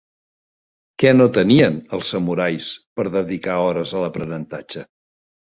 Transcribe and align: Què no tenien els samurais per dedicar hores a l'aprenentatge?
Què 1.03 1.11
no 1.17 1.27
tenien 1.37 1.77
els 1.99 2.09
samurais 2.15 2.71
per 3.01 3.07
dedicar 3.17 3.59
hores 3.67 3.95
a 3.95 4.03
l'aprenentatge? 4.07 4.87